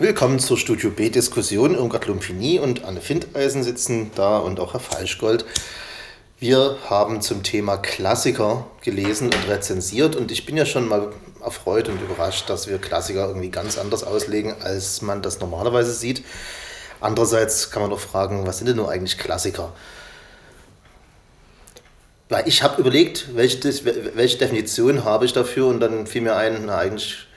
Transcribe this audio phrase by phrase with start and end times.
[0.00, 1.76] Willkommen zur Studio B-Diskussion.
[1.76, 5.44] Irmgard Lumpini und Anne Findeisen sitzen da und auch Herr Falschgold.
[6.40, 11.88] Wir haben zum Thema Klassiker gelesen und rezensiert und ich bin ja schon mal erfreut
[11.88, 16.24] und überrascht, dass wir Klassiker irgendwie ganz anders auslegen, als man das normalerweise sieht.
[17.00, 19.72] Andererseits kann man doch fragen, was sind denn nur eigentlich Klassiker?
[22.28, 23.62] Weil ich habe überlegt, welche,
[24.16, 27.28] welche Definition habe ich dafür und dann fiel mir ein, na eigentlich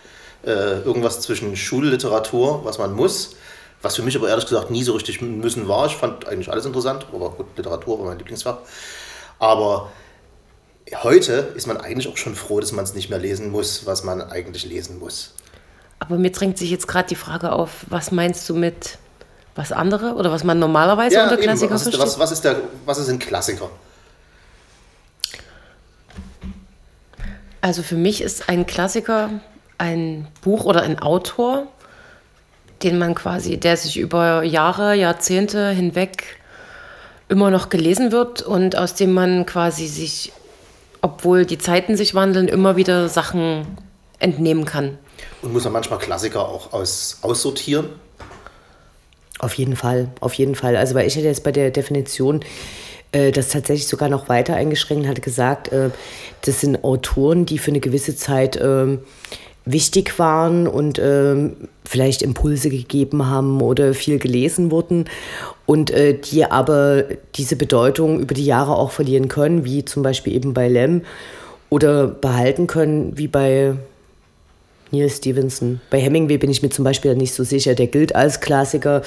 [0.46, 3.36] äh, irgendwas zwischen Schulliteratur, was man muss,
[3.82, 5.86] was für mich aber ehrlich gesagt nie so richtig müssen war.
[5.88, 8.60] Ich fand eigentlich alles interessant, aber gut, Literatur war mein Lieblingsfach.
[9.40, 9.92] Aber
[11.04, 14.04] heute ist man eigentlich auch schon froh, dass man es nicht mehr lesen muss, was
[14.04, 15.34] man eigentlich lesen muss.
[16.00, 18.98] Aber mir drängt sich jetzt gerade die Frage auf, was meinst du mit
[19.56, 22.62] was andere oder was man normalerweise ja, unter Klassiker was ist, was, was, ist der,
[22.86, 23.70] was ist ein Klassiker?
[27.62, 29.32] Also für mich ist ein Klassiker
[29.78, 31.68] ein Buch oder ein Autor,
[32.84, 36.38] den man quasi, der sich über Jahre, Jahrzehnte hinweg
[37.30, 40.32] immer noch gelesen wird und aus dem man quasi sich,
[41.02, 43.68] obwohl die Zeiten sich wandeln, immer wieder Sachen
[44.20, 44.98] entnehmen kann.
[45.42, 47.90] Und muss man manchmal Klassiker auch aus, aussortieren?
[49.40, 50.76] Auf jeden Fall, auf jeden Fall.
[50.76, 52.44] Also weil ich hätte jetzt bei der Definition
[53.12, 55.92] äh, das tatsächlich sogar noch weiter eingeschränkt und hatte gesagt, äh,
[56.42, 58.98] das sind Autoren, die für eine gewisse Zeit äh,
[59.72, 61.50] wichtig waren und äh,
[61.86, 65.06] vielleicht Impulse gegeben haben oder viel gelesen wurden
[65.66, 67.04] und äh, die aber
[67.36, 71.02] diese Bedeutung über die Jahre auch verlieren können, wie zum Beispiel eben bei Lem
[71.70, 73.76] oder behalten können, wie bei
[74.92, 75.82] Neil Stevenson.
[75.90, 77.76] Bei Hemingway bin ich mir zum Beispiel nicht so sicher.
[77.76, 79.02] Der gilt als Klassiker,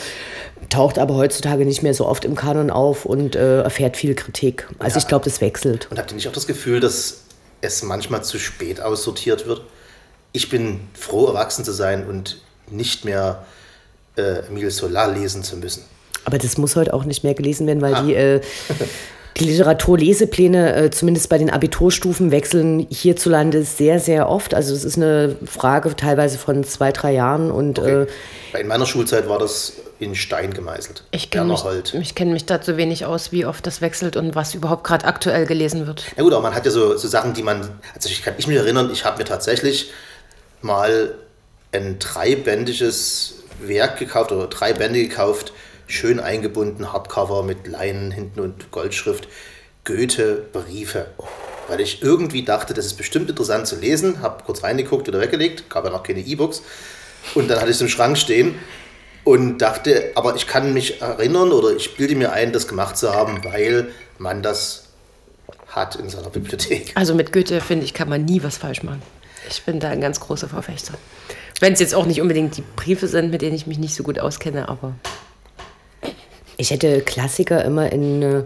[0.69, 4.69] taucht aber heutzutage nicht mehr so oft im Kanon auf und äh, erfährt viel Kritik.
[4.79, 5.03] Also ja.
[5.03, 5.89] ich glaube, das wechselt.
[5.91, 7.23] Und habt ihr nicht auch das Gefühl, dass
[7.63, 9.63] es manchmal zu spät aussortiert wird?
[10.33, 13.45] Ich bin froh, erwachsen zu sein und nicht mehr
[14.17, 15.85] äh, Emile Solar lesen zu müssen.
[16.25, 18.03] Aber das muss heute auch nicht mehr gelesen werden, weil ah.
[18.03, 18.41] die, äh,
[19.39, 24.55] die Literaturlesepläne, äh, zumindest bei den Abiturstufen, wechseln hierzulande sehr, sehr oft.
[24.55, 27.51] Also es ist eine Frage teilweise von zwei, drei Jahren.
[27.51, 28.07] Und, okay.
[28.53, 31.05] äh, in meiner Schulzeit war das in Stein gemeißelt.
[31.11, 31.55] Ich kenne
[31.93, 35.05] mich, kenn mich da zu wenig aus, wie oft das wechselt und was überhaupt gerade
[35.05, 36.05] aktuell gelesen wird.
[36.17, 38.47] Ja gut, aber man hat ja so, so Sachen, die man, also ich kann ich
[38.47, 39.91] mich erinnern, ich habe mir tatsächlich
[40.63, 41.15] mal
[41.73, 45.53] ein dreibändiges Werk gekauft oder drei Bände gekauft,
[45.87, 49.29] schön eingebunden, Hardcover mit Leinen hinten und Goldschrift,
[49.85, 51.07] Goethe Briefe.
[51.69, 55.71] Weil ich irgendwie dachte, das ist bestimmt interessant zu lesen, habe kurz reingeguckt oder weggelegt,
[55.71, 56.63] gab ja noch keine E-Books.
[57.35, 58.57] Und dann hatte ich es im Schrank stehen
[59.25, 63.13] und dachte, aber ich kann mich erinnern oder ich bilde mir ein, das gemacht zu
[63.13, 63.89] haben, weil
[64.19, 64.85] man das
[65.69, 66.93] hat in seiner Bibliothek.
[66.95, 69.03] Also mit Goethe, finde ich, kann man nie was falsch machen.
[69.51, 70.95] Ich bin da ein ganz großer Verfechter.
[71.61, 74.03] Wenn es jetzt auch nicht unbedingt die Briefe sind, mit denen ich mich nicht so
[74.03, 74.95] gut auskenne, aber.
[76.57, 78.23] Ich hätte Klassiker immer in.
[78.23, 78.43] Äh,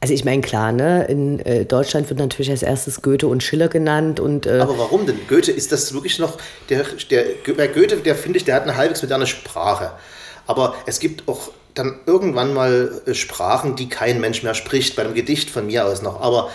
[0.00, 1.06] also ich meine, klar, ne?
[1.06, 4.20] in äh, Deutschland wird natürlich als erstes Goethe und Schiller genannt.
[4.20, 5.18] Und, äh Aber warum denn?
[5.28, 6.36] Goethe, ist das wirklich noch,
[6.68, 7.24] der, der,
[7.56, 9.92] bei Goethe, der finde ich, der hat eine halbwegs moderne Sprache.
[10.46, 15.04] Aber es gibt auch dann irgendwann mal äh, Sprachen, die kein Mensch mehr spricht, bei
[15.04, 16.20] einem Gedicht von mir aus noch.
[16.20, 16.50] Aber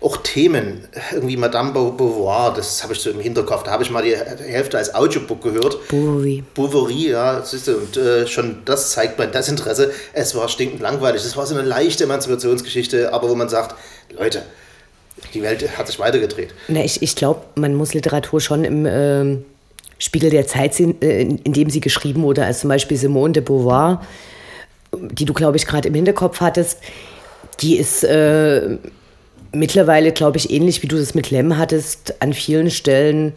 [0.00, 4.02] auch Themen, irgendwie Madame Beauvoir, das habe ich so im Hinterkopf, da habe ich mal
[4.02, 5.88] die Hälfte als Audiobook gehört.
[5.88, 6.42] Bouverie.
[6.54, 9.92] Bouverie, ja, siehst du, und äh, schon das zeigt mein Desinteresse.
[10.14, 13.74] Es war stinkend langweilig, es war so eine leichte Emanzipationsgeschichte, aber wo man sagt,
[14.18, 14.42] Leute,
[15.34, 16.54] die Welt hat sich weitergedreht.
[16.68, 19.36] Na, ich ich glaube, man muss Literatur schon im äh,
[19.98, 23.34] Spiegel der Zeit sehen, äh, in, in dem sie geschrieben wurde, als zum Beispiel Simone
[23.34, 24.02] de Beauvoir,
[24.96, 26.78] die du, glaube ich, gerade im Hinterkopf hattest,
[27.60, 28.78] die ist äh,
[29.52, 33.34] mittlerweile, glaube ich, ähnlich wie du das mit Lem hattest, an vielen Stellen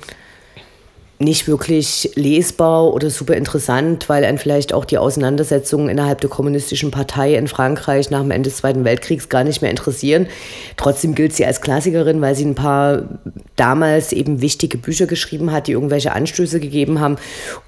[1.20, 6.92] nicht wirklich lesbar oder super interessant, weil einen vielleicht auch die Auseinandersetzungen innerhalb der kommunistischen
[6.92, 10.28] Partei in Frankreich nach dem Ende des Zweiten Weltkriegs gar nicht mehr interessieren.
[10.76, 13.04] Trotzdem gilt sie als Klassikerin, weil sie ein paar
[13.56, 17.18] damals eben wichtige Bücher geschrieben hat, die irgendwelche Anstöße gegeben haben.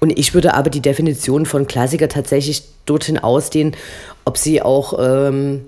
[0.00, 3.74] Und ich würde aber die Definition von Klassiker tatsächlich dorthin ausdehnen,
[4.24, 5.64] ob sie auch ähm,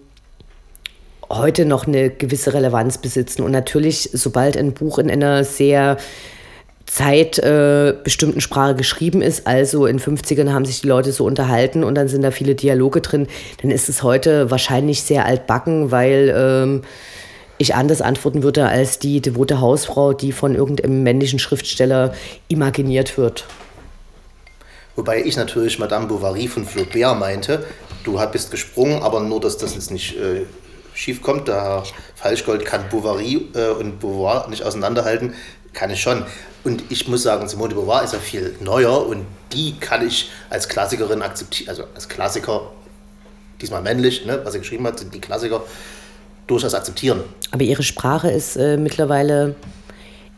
[1.30, 3.42] heute noch eine gewisse Relevanz besitzen.
[3.42, 5.98] Und natürlich, sobald ein Buch in einer sehr
[6.86, 11.94] zeitbestimmten äh, Sprache geschrieben ist, also in 50ern haben sich die Leute so unterhalten und
[11.94, 13.26] dann sind da viele Dialoge drin,
[13.60, 16.82] dann ist es heute wahrscheinlich sehr altbacken, weil ähm,
[17.58, 22.14] ich anders antworten würde als die devote Hausfrau, die von irgendeinem männlichen Schriftsteller
[22.48, 23.44] imaginiert wird.
[24.96, 27.64] Wobei ich natürlich Madame Bovary von Flaubert meinte,
[28.04, 30.46] du bist gesprungen, aber nur, dass das jetzt nicht äh,
[30.98, 31.48] schief kommt.
[31.48, 31.84] Der
[32.16, 35.34] Falschgold kann Bovary äh, und Beauvoir nicht auseinanderhalten.
[35.72, 36.24] kann ich schon.
[36.64, 40.30] Und ich muss sagen, Simone de Beauvoir ist ja viel neuer und die kann ich
[40.50, 42.72] als Klassikerin akzeptieren, also als Klassiker,
[43.60, 45.62] diesmal männlich, ne, was sie geschrieben hat, sind die Klassiker
[46.48, 47.22] durchaus akzeptieren.
[47.52, 49.54] Aber ihre Sprache ist äh, mittlerweile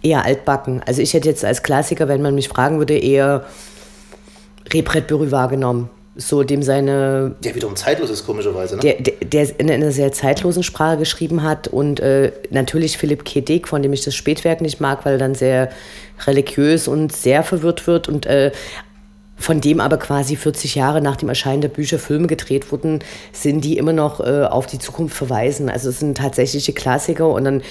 [0.03, 0.83] eher altbacken.
[0.87, 3.47] Also ich hätte jetzt als Klassiker, wenn man mich fragen würde, eher
[4.73, 5.89] Repret Berü wahrgenommen.
[6.17, 7.37] So dem seine.
[7.43, 8.77] Der wiederum zeitlos ist, komischerweise.
[8.77, 8.83] Ne?
[8.83, 11.69] Der, der, der in einer sehr zeitlosen Sprache geschrieben hat.
[11.69, 13.41] Und äh, natürlich Philipp K.
[13.41, 15.71] Dick, von dem ich das Spätwerk nicht mag, weil er dann sehr
[16.27, 18.09] religiös und sehr verwirrt wird.
[18.09, 18.51] Und äh,
[19.37, 22.99] von dem aber quasi 40 Jahre nach dem Erscheinen der Bücher Filme gedreht wurden,
[23.33, 25.71] sind die immer noch äh, auf die Zukunft verweisen.
[25.71, 27.63] Also es sind tatsächliche Klassiker und dann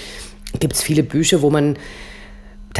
[0.58, 1.76] gibt es viele Bücher, wo man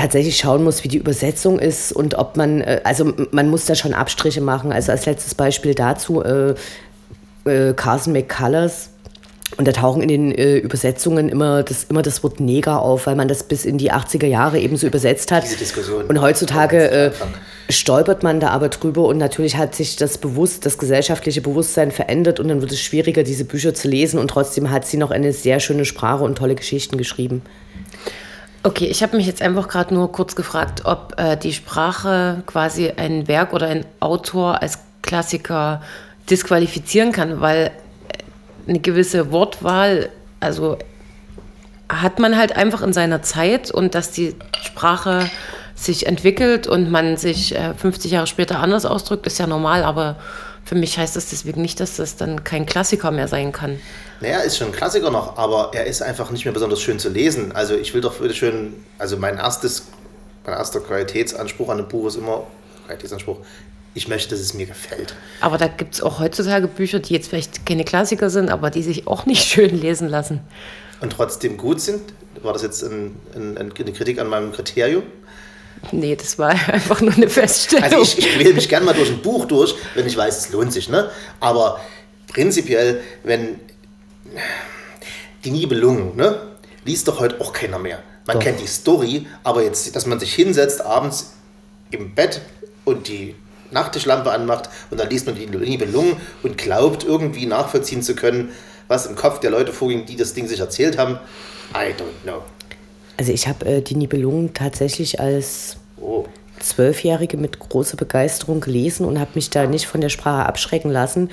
[0.00, 3.74] tatsächlich schauen muss, wie die Übersetzung ist und ob man, äh, also man muss da
[3.74, 4.72] schon Abstriche machen.
[4.72, 6.54] Also als letztes Beispiel dazu äh,
[7.44, 8.90] äh, Carson McCullers.
[9.56, 13.16] Und da tauchen in den äh, Übersetzungen immer das, immer das Wort Neger auf, weil
[13.16, 15.42] man das bis in die 80er Jahre eben so übersetzt hat.
[15.42, 16.04] Diese Diskussion.
[16.04, 17.10] Und heutzutage äh,
[17.68, 22.38] stolpert man da aber drüber und natürlich hat sich das bewusst, das gesellschaftliche Bewusstsein verändert
[22.38, 25.32] und dann wird es schwieriger, diese Bücher zu lesen und trotzdem hat sie noch eine
[25.32, 27.42] sehr schöne Sprache und tolle Geschichten geschrieben.
[28.62, 32.90] Okay, ich habe mich jetzt einfach gerade nur kurz gefragt, ob äh, die Sprache quasi
[32.90, 35.80] ein Werk oder ein Autor als Klassiker
[36.28, 37.70] disqualifizieren kann, weil
[38.08, 40.10] äh, eine gewisse Wortwahl,
[40.40, 40.76] also
[41.88, 45.30] hat man halt einfach in seiner Zeit und dass die Sprache
[45.74, 50.16] sich entwickelt und man sich äh, 50 Jahre später anders ausdrückt, ist ja normal, aber
[50.64, 53.80] für mich heißt das deswegen nicht, dass das dann kein Klassiker mehr sein kann.
[54.20, 57.08] Naja, ist schon ein Klassiker noch, aber er ist einfach nicht mehr besonders schön zu
[57.08, 57.52] lesen.
[57.52, 59.86] Also ich will doch bitte schön, also mein erstes,
[60.44, 62.46] mein erster Qualitätsanspruch an ein Buch ist immer,
[62.86, 63.38] Qualitätsanspruch,
[63.94, 65.14] ich möchte, dass es mir gefällt.
[65.40, 68.82] Aber da gibt es auch heutzutage Bücher, die jetzt vielleicht keine Klassiker sind, aber die
[68.82, 70.40] sich auch nicht schön lesen lassen.
[71.00, 72.02] Und trotzdem gut sind?
[72.42, 75.02] War das jetzt ein, ein, eine Kritik an meinem Kriterium?
[75.92, 77.84] Nee, das war einfach nur eine Feststellung.
[77.84, 80.52] Also ich, ich wähle mich gerne mal durch ein Buch durch, wenn ich weiß, es
[80.52, 80.88] lohnt sich.
[80.88, 81.10] Ne?
[81.40, 81.80] Aber
[82.28, 83.60] prinzipiell, wenn
[85.44, 86.40] die Nibelungen, ne?
[86.84, 88.02] liest doch heute auch keiner mehr.
[88.26, 88.44] Man Doch.
[88.44, 91.32] kennt die Story, aber jetzt, dass man sich hinsetzt abends
[91.90, 92.40] im Bett
[92.84, 93.34] und die
[93.70, 98.50] Nachttischlampe anmacht und dann liest man die Nibelungen und glaubt irgendwie nachvollziehen zu können,
[98.88, 101.18] was im Kopf der Leute vorging, die das Ding sich erzählt haben.
[101.74, 102.42] I don't know.
[103.20, 105.76] Also ich habe äh, die Nibelungen tatsächlich als.
[106.58, 111.30] Zwölfjährige mit großer Begeisterung gelesen und habe mich da nicht von der Sprache abschrecken lassen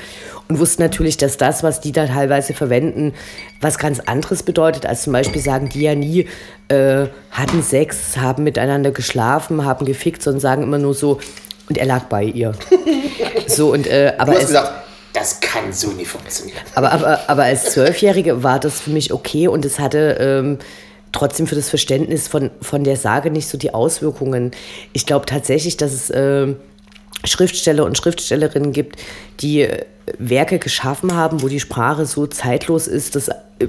[0.47, 3.13] und wusste natürlich, dass das, was die da teilweise verwenden,
[3.59, 6.29] was ganz anderes bedeutet, als zum Beispiel sagen die ja nie,
[6.69, 11.19] äh, hatten Sex, haben miteinander geschlafen, haben gefickt, sondern sagen immer nur so,
[11.67, 12.53] und er lag bei ihr.
[13.47, 14.71] so und äh, aber Du hast es, gesagt,
[15.11, 16.61] das kann so nie funktionieren.
[16.73, 20.57] aber, aber, aber als Zwölfjährige war das für mich okay und es hatte ähm,
[21.11, 24.51] trotzdem für das Verständnis von, von der Sage nicht so die Auswirkungen.
[24.93, 26.57] Ich glaube tatsächlich, dass es ähm,
[27.23, 29.01] Schriftsteller und Schriftstellerinnen gibt,
[29.39, 29.85] die äh,
[30.19, 33.67] Werke geschaffen haben, wo die Sprache so zeitlos ist, dass äh,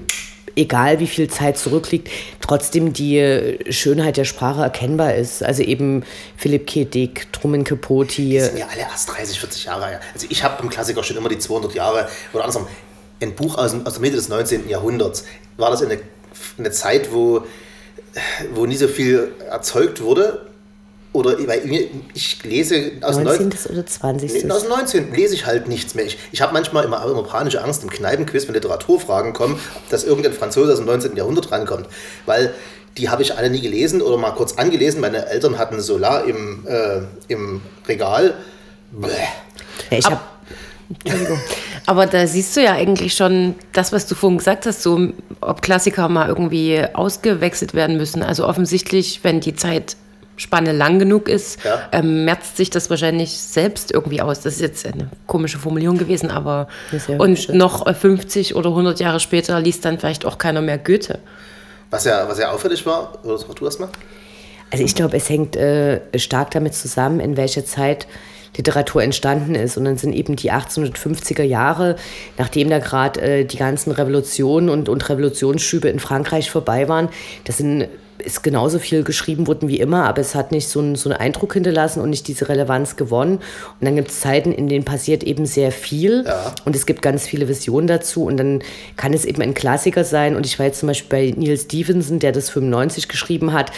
[0.57, 2.09] egal wie viel Zeit zurückliegt,
[2.41, 5.43] trotzdem die äh, Schönheit der Sprache erkennbar ist.
[5.43, 6.05] Also eben
[6.37, 6.85] Philipp K.
[6.85, 10.01] Dick, Truman Capote, Die sind ja alle erst 30, 40 Jahre.
[10.13, 12.67] Also ich habe im Klassiker schon immer die 200 Jahre oder andersrum.
[13.21, 14.69] Ein Buch aus, aus der Mitte des 19.
[14.69, 15.25] Jahrhunderts.
[15.57, 15.99] War das eine,
[16.59, 17.45] eine Zeit, wo,
[18.55, 20.47] wo nie so viel erzeugt wurde?
[21.13, 23.49] Oder weil ich lese aus dem 19.
[23.49, 23.73] 19.
[23.73, 24.45] oder 20.
[24.45, 25.15] Nee, aus dem 19.
[25.15, 26.05] lese ich halt nichts mehr.
[26.05, 29.59] Ich, ich habe manchmal immer, immer panische Angst im Kneipenquiz, wenn Literaturfragen kommen,
[29.91, 31.17] dass irgendein Franzose aus dem 19.
[31.17, 31.87] Jahrhundert rankommt.
[32.27, 32.55] Weil
[32.99, 35.01] die habe ich alle nie gelesen oder mal kurz angelesen.
[35.01, 38.35] Meine Eltern hatten Solar im, äh, im Regal.
[38.93, 39.09] Bäh.
[39.91, 40.21] Ja, ich habe
[41.87, 45.09] Aber da siehst du ja eigentlich schon das, was du vorhin gesagt hast, so
[45.41, 48.23] ob Klassiker mal irgendwie ausgewechselt werden müssen.
[48.23, 51.89] Also offensichtlich, wenn die Zeitspanne lang genug ist, Ja.
[51.93, 54.41] ähm, merzt sich das wahrscheinlich selbst irgendwie aus.
[54.41, 56.69] Das ist jetzt eine komische Formulierung gewesen, aber
[57.07, 60.79] Ja, und noch äh, 50 oder 100 Jahre später liest dann vielleicht auch keiner mehr
[60.79, 61.19] Goethe.
[61.91, 63.89] Was ja, was ja auffällig war, oder sag du das mal?
[64.71, 68.07] Also ich glaube, es hängt äh, stark damit zusammen, in welcher Zeit
[68.57, 69.77] Literatur entstanden ist.
[69.77, 71.97] Und dann sind eben die 1850er Jahre,
[72.39, 77.09] nachdem da gerade äh, die ganzen Revolutionen und, und Revolutionsschübe in Frankreich vorbei waren,
[77.45, 77.89] das sind,
[78.19, 81.21] ist genauso viel geschrieben worden wie immer, aber es hat nicht so einen, so einen
[81.21, 83.37] Eindruck hinterlassen und nicht diese Relevanz gewonnen.
[83.37, 86.53] Und dann gibt es Zeiten, in denen passiert eben sehr viel Ja.
[86.65, 88.61] und es gibt ganz viele Visionen dazu und dann
[88.97, 90.35] kann es eben ein Klassiker sein.
[90.35, 93.71] Und ich war jetzt zum Beispiel bei Neil Stevenson, der das 95 geschrieben hat,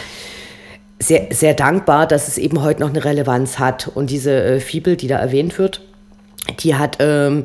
[1.00, 3.88] sehr, sehr dankbar, dass es eben heute noch eine Relevanz hat.
[3.88, 5.80] Und diese äh, Fibel, die da erwähnt wird,
[6.60, 7.44] die hat ähm,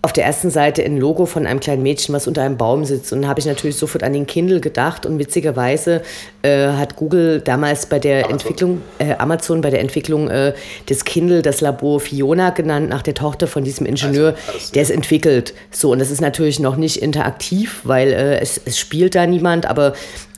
[0.00, 3.12] auf der ersten Seite ein Logo von einem kleinen Mädchen, was unter einem Baum sitzt.
[3.12, 5.04] Und da habe ich natürlich sofort an den Kindle gedacht.
[5.04, 6.02] Und witzigerweise
[6.42, 8.32] äh, hat Google damals bei der Amazon.
[8.32, 10.54] Entwicklung, äh, Amazon bei der Entwicklung äh,
[10.88, 14.90] des Kindle das Labor Fiona genannt, nach der Tochter von diesem Ingenieur, also, der es
[14.90, 15.52] entwickelt.
[15.72, 19.66] So, und das ist natürlich noch nicht interaktiv, weil äh, es, es spielt da niemand,
[19.66, 19.94] aber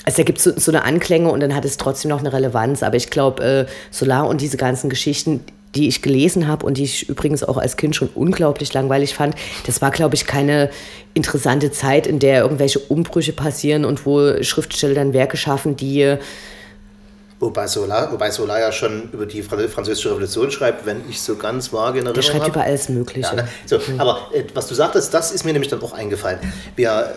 [0.07, 2.33] also da gibt es so, so, eine Anklänge und dann hat es trotzdem noch eine
[2.33, 2.83] Relevanz.
[2.83, 6.84] Aber ich glaube, äh, Solar und diese ganzen Geschichten, die ich gelesen habe und die
[6.84, 9.34] ich übrigens auch als Kind schon unglaublich langweilig fand,
[9.66, 10.70] das war, glaube ich, keine
[11.14, 16.16] interessante Zeit, in der irgendwelche Umbrüche passieren und wo Schriftsteller dann Werke schaffen, die
[17.40, 21.72] Wobei Solar, wobei Solar ja schon über die französische Revolution schreibt, wenn ich so ganz
[21.72, 23.34] vage in Erinnerung Der schreibt über alles Mögliche.
[23.34, 23.48] Ja, ne?
[23.64, 23.98] so, mhm.
[23.98, 26.38] Aber äh, was du sagtest, das ist mir nämlich dann auch eingefallen.
[26.76, 27.14] Wir,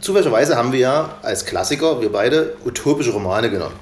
[0.00, 3.74] zufälligerweise haben wir ja als Klassiker, wir beide, utopische Romane genommen.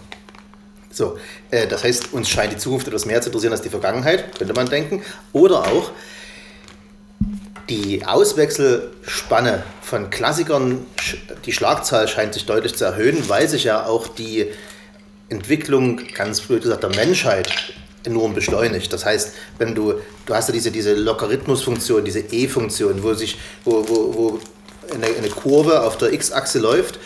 [0.91, 1.19] So,
[1.51, 4.55] äh, das heißt, uns scheint die Zukunft etwas mehr zu interessieren als die Vergangenheit, könnte
[4.55, 5.03] man denken.
[5.33, 5.93] Oder auch
[7.69, 10.85] die Auswechselspanne von Klassikern,
[11.47, 14.49] die Schlagzahl scheint sich deutlich zu erhöhen, weil sich ja auch die
[15.29, 17.73] Entwicklung, ganz blöd gesagt, der Menschheit
[18.05, 18.93] enorm beschleunigt.
[18.93, 19.95] Das heißt, wenn du,
[20.27, 24.41] du hast ja diese, diese Logarithmusfunktion, diese E-Funktion, wo sich, wo, wo, wo
[24.93, 26.99] eine, eine Kurve auf der X-Achse läuft,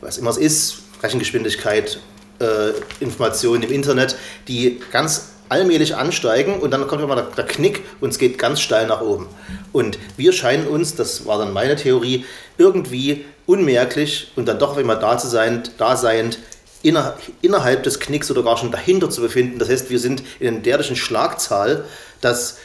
[0.00, 2.00] was immer es ist, Rechengeschwindigkeit
[2.40, 4.16] äh, Informationen im Internet,
[4.48, 8.60] die ganz allmählich ansteigen und dann kommt immer der, der, Knick und es geht ganz
[8.60, 9.28] steil nach oben.
[9.72, 12.24] Und wir scheinen uns, das war dann meine Theorie,
[12.58, 16.38] irgendwie unmerklich und dann doch immer da zu sein, da seiend,
[16.82, 19.58] inner, innerhalb des Knicks oder gar schon dahinter zu befinden.
[19.58, 21.84] Das heißt, wir sind in einer derartigen Schlagzahl,
[22.20, 22.58] dass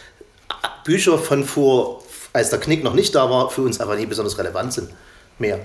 [0.84, 4.38] Bücher von vor, als der Knick noch nicht da war, für uns aber nie besonders
[4.38, 4.90] relevant sind.
[5.38, 5.60] Mehr.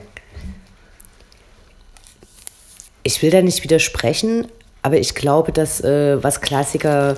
[3.07, 4.49] Ich will da nicht widersprechen,
[4.83, 7.17] aber ich glaube, dass äh, was Klassiker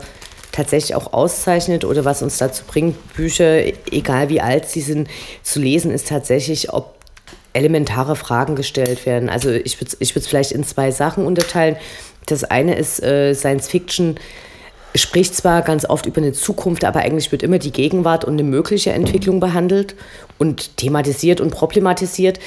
[0.52, 5.08] tatsächlich auch auszeichnet oder was uns dazu bringt, Bücher, egal wie alt sie sind,
[5.42, 6.94] zu lesen, ist tatsächlich, ob
[7.54, 9.30] elementare Fragen gestellt werden.
[9.30, 11.76] Also ich würde ich es vielleicht in zwei Sachen unterteilen.
[12.26, 14.20] Das eine ist äh, Science Fiction
[14.94, 18.42] spricht zwar ganz oft über eine Zukunft, aber eigentlich wird immer die Gegenwart und eine
[18.42, 19.94] mögliche Entwicklung behandelt
[20.38, 22.40] und thematisiert und problematisiert.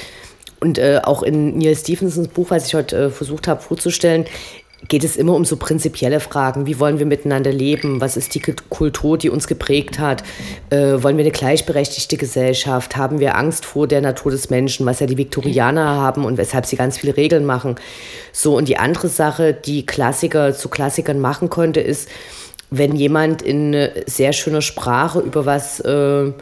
[0.62, 4.26] Und äh, auch in Neil Stephensons Buch, was ich heute äh, versucht habe vorzustellen,
[4.86, 6.66] geht es immer um so prinzipielle Fragen.
[6.66, 8.00] Wie wollen wir miteinander leben?
[8.00, 10.22] Was ist die Kultur, die uns geprägt hat?
[10.70, 12.96] Äh, wollen wir eine gleichberechtigte Gesellschaft?
[12.96, 16.64] Haben wir Angst vor der Natur des Menschen, was ja die Viktorianer haben und weshalb
[16.64, 17.74] sie ganz viele Regeln machen?
[18.30, 22.08] So, und die andere Sache, die Klassiker zu Klassikern machen konnte, ist,
[22.70, 26.32] wenn jemand in sehr schöner Sprache über was äh,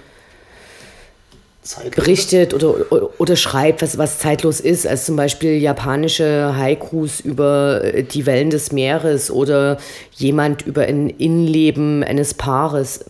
[1.95, 7.83] berichtet oder, oder, oder, schreibt, was, was zeitlos ist, als zum Beispiel japanische Haikus über
[7.85, 9.77] äh, die Wellen des Meeres oder
[10.13, 13.05] jemand über ein Innenleben eines Paares.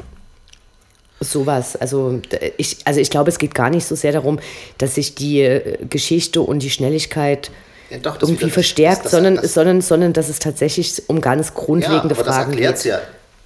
[1.20, 1.76] Sowas.
[1.76, 2.20] Also
[2.56, 4.40] ich, also ich glaube, es geht gar nicht so sehr darum,
[4.78, 7.50] dass sich die äh, Geschichte und die Schnelligkeit
[7.90, 11.20] ja, doch, irgendwie wieder, verstärkt, das, das, sondern, das, sondern, sondern dass es tatsächlich um
[11.20, 13.00] ganz grundlegende ja, aber Fragen das erklärt ja,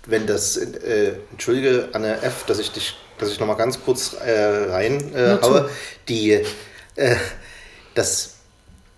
[0.07, 4.15] wenn das, äh, entschuldige Anne F., dass ich dich dass ich noch mal ganz kurz
[4.15, 5.69] äh, reinhaue, äh,
[6.09, 6.33] die
[6.97, 7.17] äh,
[7.95, 8.35] das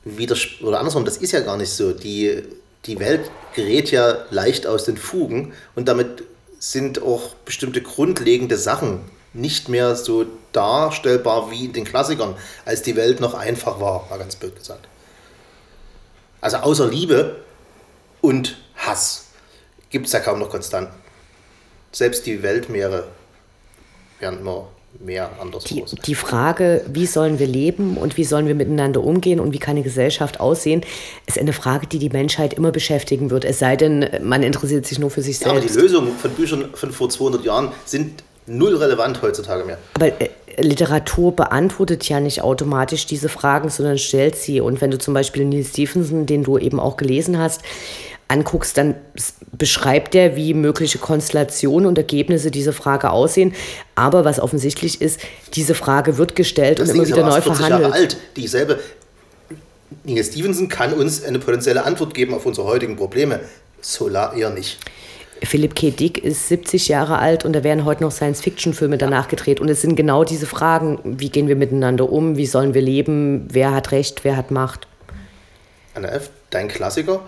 [0.04, 1.92] wieder oder andersrum, das ist ja gar nicht so.
[1.92, 2.42] Die,
[2.87, 6.25] die Welt gerät ja leicht aus den Fugen und damit
[6.58, 9.00] sind auch bestimmte grundlegende Sachen
[9.32, 14.18] nicht mehr so darstellbar wie in den Klassikern, als die Welt noch einfach war, mal
[14.18, 14.88] ganz blöd gesagt.
[16.40, 17.37] Also außer Liebe
[18.23, 19.26] und Hass
[19.90, 20.94] gibt es ja kaum noch Konstanten.
[21.92, 23.08] Selbst die Weltmeere
[24.20, 24.68] werden immer
[25.00, 29.40] mehr anders die, die Frage, wie sollen wir leben und wie sollen wir miteinander umgehen
[29.40, 30.82] und wie kann eine Gesellschaft aussehen,
[31.26, 33.44] ist eine Frage, die die Menschheit immer beschäftigen wird.
[33.44, 35.52] Es sei denn, man interessiert sich nur für sich selbst.
[35.52, 39.78] Ja, aber die Lösungen von Büchern von vor 200 Jahren sind null relevant heutzutage mehr.
[39.94, 44.61] Aber äh, Literatur beantwortet ja nicht automatisch diese Fragen, sondern stellt sie.
[44.61, 47.62] Und wenn du zum Beispiel Neil Stephenson, den du eben auch gelesen hast,
[48.28, 48.95] anguckst, dann
[49.52, 53.54] beschreibt er, wie mögliche Konstellationen und Ergebnisse dieser Frage aussehen.
[53.95, 55.21] Aber was offensichtlich ist,
[55.54, 57.83] diese Frage wird gestellt das und immer wieder neu verhandelt.
[57.83, 58.16] Jahre alt.
[58.37, 58.80] Dieselbe
[60.04, 63.40] Neil Stevenson kann uns eine potenzielle Antwort geben auf unsere heutigen Probleme.
[63.80, 64.78] Solar eher nicht.
[65.42, 65.90] Philipp K.
[65.90, 69.61] Dick ist 70 Jahre alt und da werden heute noch Science-Fiction-Filme danach gedreht.
[69.61, 73.47] Und es sind genau diese Fragen, wie gehen wir miteinander um, wie sollen wir leben,
[73.50, 74.87] wer hat Recht, wer hat Macht.
[75.95, 77.21] Anna F., dein Klassiker,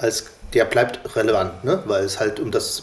[0.00, 1.82] als der bleibt relevant, ne?
[1.86, 2.82] weil es halt um das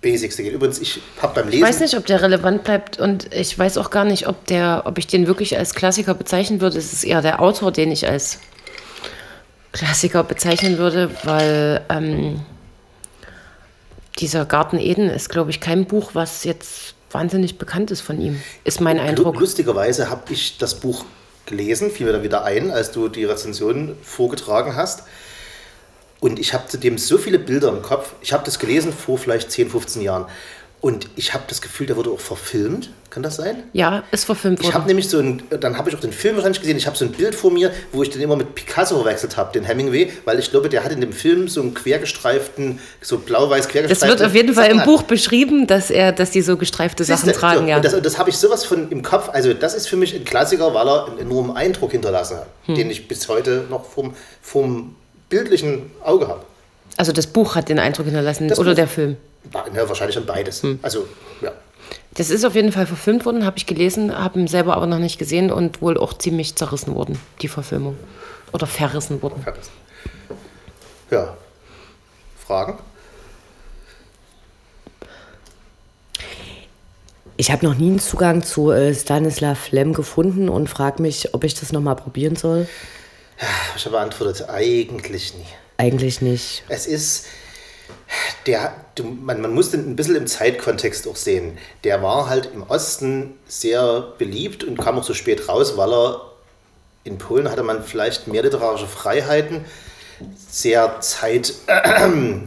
[0.00, 0.52] Basicste geht.
[0.52, 1.62] Übrigens, ich habe beim Lesen.
[1.62, 4.82] Ich weiß nicht, ob der relevant bleibt und ich weiß auch gar nicht, ob, der,
[4.84, 6.78] ob ich den wirklich als Klassiker bezeichnen würde.
[6.78, 8.38] Es ist eher der Autor, den ich als
[9.70, 12.40] Klassiker bezeichnen würde, weil ähm,
[14.18, 18.42] dieser Garten Eden ist, glaube ich, kein Buch, was jetzt wahnsinnig bekannt ist von ihm,
[18.64, 19.38] ist mein Eindruck.
[19.38, 21.04] Lustigerweise habe ich das Buch
[21.46, 25.04] gelesen, fiel mir dann wieder ein, als du die Rezension vorgetragen hast.
[26.22, 28.12] Und ich habe zudem so viele Bilder im Kopf.
[28.20, 30.26] Ich habe das gelesen vor vielleicht 10, 15 Jahren.
[30.80, 32.90] Und ich habe das Gefühl, der wurde auch verfilmt.
[33.10, 33.64] Kann das sein?
[33.72, 34.68] Ja, ist verfilmt worden.
[34.68, 36.76] Ich habe nämlich so ein, dann habe ich auch den Film wahrscheinlich gesehen.
[36.76, 39.52] Ich habe so ein Bild vor mir, wo ich den immer mit Picasso verwechselt habe,
[39.52, 43.66] den Hemingway, weil ich glaube, der hat in dem Film so einen quergestreiften, so blau-weiß
[43.68, 44.08] quergestreiften.
[44.08, 47.24] Das wird auf jeden Fall im Buch beschrieben, dass er, dass die so gestreifte Sachen
[47.26, 47.76] Siehste, tragen, so, ja.
[47.76, 49.28] Und das, das habe ich sowas von im Kopf.
[49.32, 52.76] Also das ist für mich ein Klassiker, weil er einen enormen Eindruck hinterlassen hat, Hm.
[52.76, 54.94] den ich bis heute noch vom, vom
[55.32, 56.44] bildlichen Auge habe.
[56.98, 58.76] Also das Buch hat den Eindruck hinterlassen Das oder Buch.
[58.76, 59.16] der Film.
[59.74, 60.62] Ja, wahrscheinlich an beides.
[60.62, 60.78] Hm.
[60.82, 61.08] Also,
[61.40, 61.50] ja.
[62.14, 64.98] Das ist auf jeden Fall verfilmt worden, habe ich gelesen, habe ihn selber aber noch
[64.98, 67.96] nicht gesehen und wohl auch ziemlich zerrissen worden, die Verfilmung.
[68.52, 69.42] Oder verrissen worden.
[69.42, 69.70] vergessen.
[71.10, 71.34] Ja.
[72.46, 72.78] Fragen?
[77.38, 81.44] Ich habe noch nie einen Zugang zu äh, Stanislav Lem gefunden und frage mich, ob
[81.44, 82.68] ich das nochmal probieren soll.
[83.76, 85.46] Ich habe beantwortet, eigentlich nie.
[85.76, 86.62] Eigentlich nicht.
[86.68, 87.26] Es ist,
[88.46, 91.58] der, du, man, man muss den ein bisschen im Zeitkontext auch sehen.
[91.84, 96.32] Der war halt im Osten sehr beliebt und kam auch so spät raus, weil er
[97.04, 99.64] in Polen hatte man vielleicht mehr literarische Freiheiten,
[100.48, 101.52] sehr Zeit,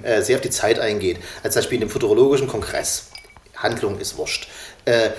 [0.03, 1.17] äh, sehr auf die Zeit eingeht.
[1.43, 3.09] Als Beispiel in dem Futurologischen Kongress.
[3.55, 4.47] Handlung ist wurscht.
[4.85, 5.09] Äh,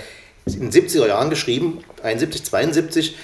[0.45, 3.17] in den 70er Jahren geschrieben, 71, 72,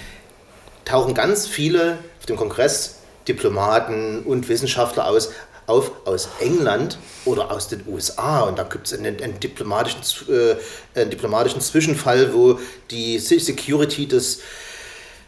[0.86, 5.32] tauchen ganz viele auf dem Kongress Diplomaten und Wissenschaftler aus,
[5.66, 8.42] auf aus England oder aus den USA.
[8.42, 12.60] Und da gibt es einen, einen, diplomatischen, äh, einen diplomatischen Zwischenfall, wo
[12.92, 14.42] die Security des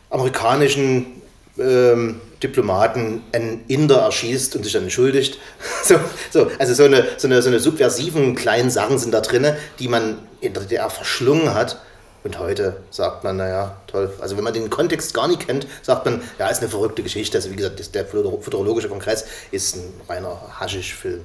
[0.09, 1.21] amerikanischen
[1.57, 5.39] ähm, Diplomaten einen Inder erschießt und sich dann entschuldigt.
[5.83, 5.99] So,
[6.31, 9.87] so, also so eine, so, eine, so eine subversiven kleinen Sachen sind da drin, die
[9.87, 11.79] man in der DDR verschlungen hat.
[12.25, 14.11] Und heute sagt man, naja, toll.
[14.19, 17.37] Also wenn man den Kontext gar nicht kennt, sagt man, ja, ist eine verrückte Geschichte.
[17.37, 21.21] Also wie gesagt, der Futurologische Kongress ist ein reiner Haschisch-Film.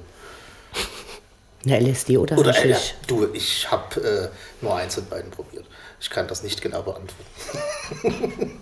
[1.65, 2.93] Eine LSD oder, Oder äh, Haschisch?
[3.07, 5.65] du, ich habe äh, nur eins von beiden probiert.
[5.99, 8.59] Ich kann das nicht genau beantworten.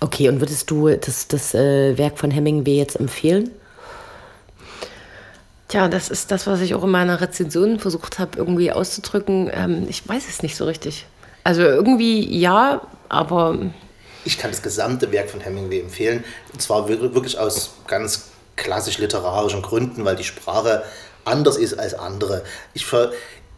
[0.00, 3.52] Okay, und würdest du das, das äh, Werk von Hemingway jetzt empfehlen?
[5.72, 9.50] Tja, das ist das, was ich auch in meiner Rezension versucht habe, irgendwie auszudrücken.
[9.54, 11.06] Ähm, ich weiß es nicht so richtig.
[11.44, 13.58] Also irgendwie ja, aber
[14.26, 16.24] Ich kann das gesamte Werk von Hemingway empfehlen.
[16.52, 18.24] Und zwar wir- wirklich aus ganz
[18.56, 20.82] klassisch literarischen Gründen, weil die Sprache
[21.24, 22.42] anders ist als andere.
[22.74, 22.84] Ich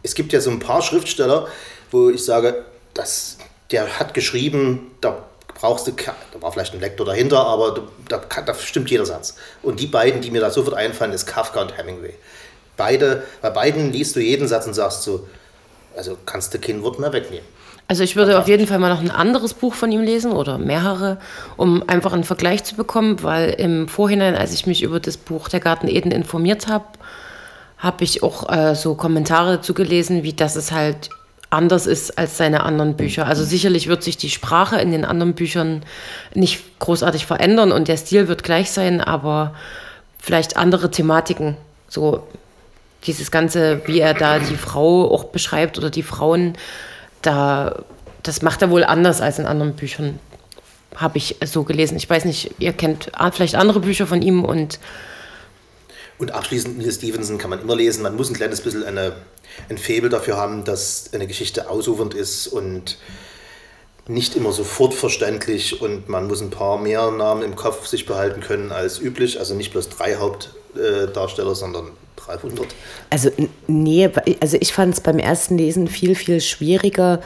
[0.05, 1.48] es gibt ja so ein paar Schriftsteller,
[1.90, 3.38] wo ich sage, das,
[3.72, 5.24] der hat geschrieben, da
[5.64, 9.37] brauchst du, da war vielleicht ein Lektor dahinter, aber du- da, da stimmt jeder Satz.
[9.62, 12.12] Und die beiden, die mir da sofort einfallen, ist Kafka und Hemingway.
[12.77, 15.27] Beide, bei beiden liest du jeden Satz und sagst so,
[15.96, 17.46] also kannst du kein Wort mehr wegnehmen.
[17.88, 20.59] Also ich würde auf jeden Fall mal noch ein anderes Buch von ihm lesen oder
[20.59, 21.18] mehrere,
[21.57, 25.48] um einfach einen Vergleich zu bekommen, weil im Vorhinein, als ich mich über das Buch
[25.48, 26.85] Der Garten Eden informiert habe,
[27.79, 31.09] habe ich auch äh, so Kommentare dazu gelesen, wie dass es halt
[31.55, 33.27] anders ist als seine anderen Bücher.
[33.27, 35.85] Also sicherlich wird sich die Sprache in den anderen Büchern
[36.35, 39.55] nicht großartig verändern und der Stil wird gleich sein, aber
[40.19, 41.57] vielleicht andere Thematiken,
[41.88, 42.27] so
[43.07, 46.57] dieses Ganze, wie er da die Frau auch beschreibt oder die Frauen,
[47.23, 47.85] da,
[48.23, 50.19] das macht er wohl anders als in anderen Büchern,
[50.97, 51.97] habe ich so gelesen.
[51.97, 54.79] Ich weiß nicht, ihr kennt vielleicht andere Bücher von ihm und
[56.19, 58.03] Und abschließend Neil Stevenson kann man immer lesen.
[58.03, 59.12] Man muss ein kleines bisschen eine,
[59.69, 62.99] ein Faible dafür haben, dass eine Geschichte ausufernd ist und
[64.07, 68.40] nicht immer sofort verständlich und man muss ein paar mehr Namen im Kopf sich behalten
[68.40, 69.38] können als üblich.
[69.38, 72.67] Also nicht bloß drei Hauptdarsteller, sondern 300.
[73.11, 73.31] Also,
[73.67, 77.23] nee, also ich fand es beim ersten Lesen viel, viel schwieriger,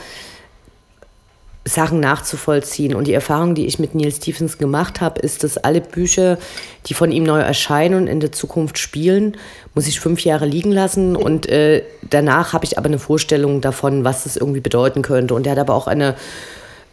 [1.68, 2.94] Sachen nachzuvollziehen.
[2.94, 6.38] Und die Erfahrung, die ich mit Neil Stephenson gemacht habe, ist, dass alle Bücher,
[6.86, 9.36] die von ihm neu erscheinen und in der Zukunft spielen,
[9.74, 11.16] muss ich fünf Jahre liegen lassen.
[11.16, 15.34] Und äh, danach habe ich aber eine Vorstellung davon, was das irgendwie bedeuten könnte.
[15.34, 16.16] Und er hat aber auch eine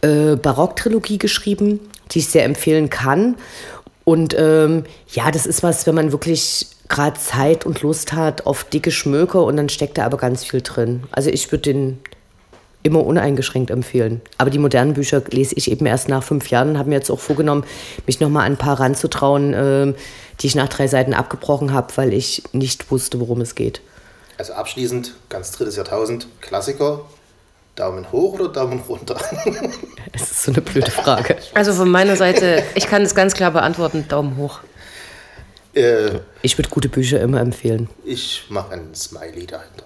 [0.01, 1.79] äh, Barocktrilogie geschrieben,
[2.11, 3.35] die ich sehr empfehlen kann.
[4.03, 8.63] Und ähm, ja, das ist was, wenn man wirklich gerade Zeit und Lust hat auf
[8.63, 11.03] dicke Schmöke und dann steckt da aber ganz viel drin.
[11.11, 11.99] Also ich würde den
[12.86, 14.21] immer uneingeschränkt empfehlen.
[14.38, 17.10] Aber die modernen Bücher lese ich eben erst nach fünf Jahren und habe mir jetzt
[17.10, 17.65] auch vorgenommen,
[18.06, 19.95] mich nochmal an ein paar ranzutrauen, ähm,
[20.41, 23.82] die ich nach drei Seiten abgebrochen habe, weil ich nicht wusste, worum es geht.
[24.38, 27.02] Also abschließend, ganz drittes Jahrtausend, Klassiker.
[27.76, 29.17] Daumen hoch oder Daumen runter?
[30.13, 31.36] Das ist so eine blöde Frage.
[31.56, 34.60] also von meiner Seite, ich kann es ganz klar beantworten, Daumen hoch.
[35.74, 37.89] äh, Ich würde gute Bücher immer empfehlen.
[38.06, 39.84] ich mache ein Smiley dahinter.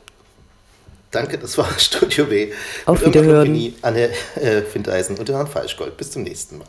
[1.12, 2.52] Danke, das war Studio B.
[2.86, 3.74] Auf Wiederhören.
[3.82, 5.98] Anne äh, Findeisen und Herrn Falschgold.
[5.98, 6.68] Bis zum nächsten Mal.